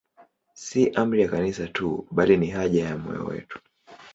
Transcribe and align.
Si 0.63 0.89
amri 1.01 1.21
ya 1.21 1.27
Kanisa 1.29 1.67
tu, 1.67 2.07
bali 2.11 2.37
ni 2.37 2.49
haja 2.49 2.83
ya 2.85 2.97
moyo 2.97 3.25
wetu. 3.25 3.59